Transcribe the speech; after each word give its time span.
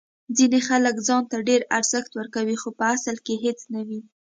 ځینې 0.37 0.59
خلک 0.67 0.95
ځان 1.07 1.23
ته 1.31 1.37
ډیر 1.49 1.61
ارزښت 1.77 2.11
ورکوي 2.15 2.57
خو 2.61 2.69
په 2.79 2.85
اصل 2.95 3.15
کې 3.25 3.35
هیڅ 3.43 3.59
نه 3.73 3.81
وي. 3.87 3.99